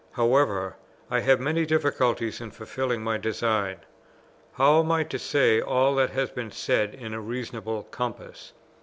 However, 0.13 0.77
I 1.11 1.19
have 1.19 1.39
many 1.39 1.63
difficulties 1.63 2.41
in 2.41 2.49
fulfilling 2.49 3.03
my 3.03 3.19
design. 3.19 3.81
How 4.53 4.79
am 4.79 4.91
I 4.91 5.03
to 5.03 5.19
say 5.19 5.61
all 5.61 5.93
that 5.93 6.09
has 6.09 6.29
to 6.31 6.35
be 6.43 6.49
said 6.49 6.95
in 6.95 7.13
a 7.13 7.21
reasonable 7.21 7.83
compass? 7.83 8.53